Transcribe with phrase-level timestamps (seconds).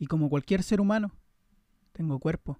[0.00, 1.12] Y como cualquier ser humano,
[1.92, 2.58] tengo cuerpo,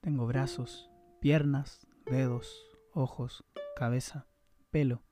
[0.00, 0.88] tengo brazos,
[1.20, 3.44] piernas, dedos, ojos,
[3.76, 4.26] cabeza,
[4.70, 5.02] pelo.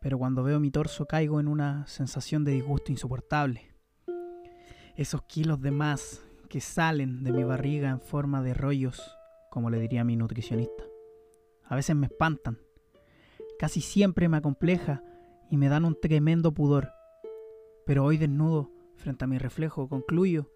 [0.00, 3.74] Pero cuando veo mi torso caigo en una sensación de disgusto insoportable.
[4.94, 9.02] Esos kilos de más que salen de mi barriga en forma de rollos,
[9.50, 10.84] como le diría mi nutricionista.
[11.64, 12.60] A veces me espantan.
[13.58, 15.02] Casi siempre me acompleja
[15.50, 16.92] y me dan un tremendo pudor.
[17.84, 20.50] Pero hoy desnudo, frente a mi reflejo, concluyo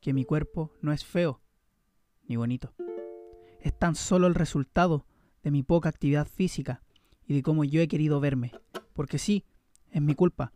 [0.00, 1.40] que mi cuerpo no es feo
[2.28, 2.74] ni bonito.
[3.60, 5.06] Es tan solo el resultado
[5.42, 6.82] de mi poca actividad física
[7.26, 8.52] y de cómo yo he querido verme.
[8.92, 9.44] Porque sí,
[9.90, 10.52] es mi culpa.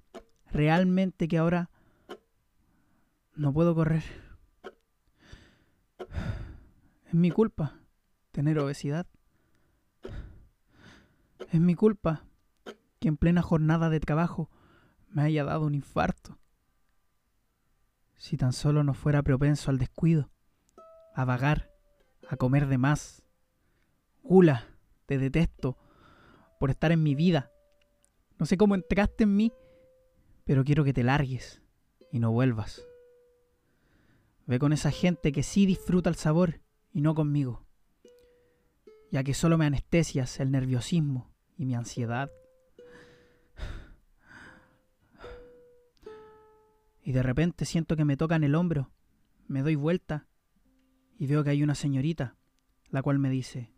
[0.50, 1.70] Realmente que ahora
[3.34, 4.05] no puedo correr.
[7.06, 7.80] Es mi culpa
[8.30, 9.06] tener obesidad.
[11.50, 12.24] Es mi culpa
[13.00, 14.50] que en plena jornada de trabajo
[15.10, 16.38] me haya dado un infarto.
[18.22, 20.30] Si tan solo no fuera propenso al descuido,
[21.12, 21.72] a vagar,
[22.28, 23.24] a comer de más.
[24.22, 24.69] Gula,
[25.06, 25.77] te detesto
[26.60, 27.50] por estar en mi vida.
[28.38, 29.52] No sé cómo entraste en mí,
[30.44, 31.62] pero quiero que te largues
[32.12, 32.86] y no vuelvas.
[34.47, 36.60] Ve con esa gente que sí disfruta el sabor
[36.92, 37.66] y no conmigo,
[39.10, 42.30] ya que solo me anestesias el nerviosismo y mi ansiedad.
[47.03, 48.92] Y de repente siento que me tocan el hombro,
[49.48, 50.28] me doy vuelta
[51.19, 52.36] y veo que hay una señorita,
[52.91, 53.72] la cual me dice,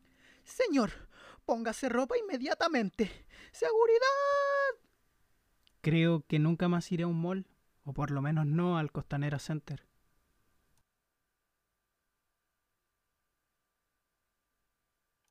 [0.45, 1.09] Señor,
[1.45, 3.11] póngase ropa inmediatamente.
[3.53, 3.99] Seguridad.
[5.81, 7.47] Creo que nunca más iré a un mall,
[7.85, 9.87] o por lo menos no al Costanera Center.